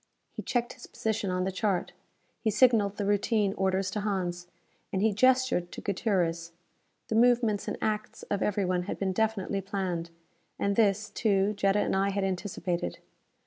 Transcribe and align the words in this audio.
He 0.31 0.41
checked 0.41 0.73
his 0.73 0.87
position 0.87 1.29
on 1.29 1.43
the 1.43 1.51
chart. 1.51 1.91
He 2.39 2.49
signalled 2.49 2.97
the 2.97 3.05
routine 3.05 3.53
orders 3.53 3.91
to 3.91 3.99
Hans. 3.99 4.47
And 4.91 4.99
he 4.99 5.13
gestured 5.13 5.71
to 5.73 5.79
Gutierrez. 5.79 6.53
The 7.09 7.13
movements 7.13 7.67
and 7.67 7.77
acts 7.83 8.23
of 8.23 8.41
everyone 8.41 8.85
had 8.89 8.97
been 8.97 9.13
definitely 9.13 9.61
planned. 9.61 10.09
And 10.57 10.75
this, 10.75 11.11
too, 11.11 11.53
Jetta 11.53 11.81
and 11.81 11.95
I 11.95 12.09
had 12.09 12.23
anticipated. 12.23 12.97